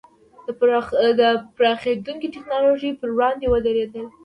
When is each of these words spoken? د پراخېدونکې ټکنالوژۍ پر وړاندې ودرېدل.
د 0.45 0.47
پراخېدونکې 1.57 2.27
ټکنالوژۍ 2.35 2.91
پر 2.99 3.09
وړاندې 3.15 3.45
ودرېدل. 3.49 4.05